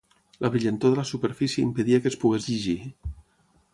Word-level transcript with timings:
La 0.43 0.49
brillantor 0.53 0.95
de 0.95 0.99
la 1.01 1.05
superfície 1.09 1.65
impedia 1.67 1.99
que 2.07 2.13
es 2.13 2.19
pogués 2.25 2.49
llegir. 2.55 2.79